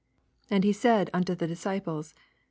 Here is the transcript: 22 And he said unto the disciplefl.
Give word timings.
22 0.47 0.55
And 0.55 0.63
he 0.63 0.73
said 0.73 1.09
unto 1.13 1.35
the 1.35 1.47
disciplefl. 1.47 2.11